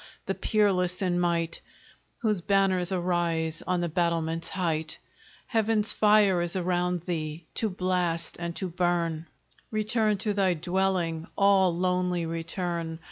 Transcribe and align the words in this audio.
the 0.25 0.33
peerless 0.33 0.99
in 1.03 1.19
might, 1.19 1.61
Whose 2.23 2.41
banners 2.41 2.91
arise 2.91 3.61
on 3.67 3.81
the 3.81 3.87
battlements' 3.87 4.47
height, 4.47 4.97
Heaven's 5.45 5.91
fire 5.91 6.41
is 6.41 6.55
around 6.55 7.01
thee, 7.03 7.45
to 7.53 7.69
blast 7.69 8.37
and 8.39 8.55
to 8.55 8.67
burn; 8.67 9.27
Return 9.69 10.17
to 10.17 10.33
thy 10.33 10.55
dwelling! 10.55 11.27
all 11.37 11.71
lonely 11.75 12.25
return! 12.25 12.99